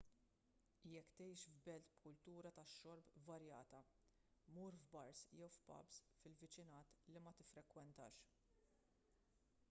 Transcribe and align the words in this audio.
jekk 0.91 1.11
tgħix 1.17 1.49
f'belt 1.55 1.89
b'kultura 1.97 2.51
tax-xorb 2.59 3.11
varjata 3.27 3.81
mur 4.55 4.77
f'bars 4.85 5.21
jew 5.41 5.49
pubs 5.67 5.99
fil-viċinat 6.23 6.97
li 7.17 7.23
ma 7.27 7.35
tiffrekwentax 7.43 8.25